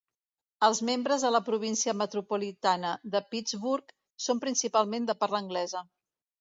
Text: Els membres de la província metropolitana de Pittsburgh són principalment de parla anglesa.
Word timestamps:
Els 0.67 0.79
membres 0.87 1.25
de 1.25 1.29
la 1.35 1.41
província 1.49 1.95
metropolitana 1.99 2.95
de 3.17 3.23
Pittsburgh 3.35 3.95
són 4.29 4.45
principalment 4.49 5.11
de 5.13 5.21
parla 5.25 5.47
anglesa. 5.47 5.89